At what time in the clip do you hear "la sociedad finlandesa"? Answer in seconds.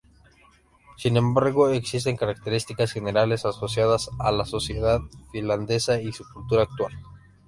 4.31-6.01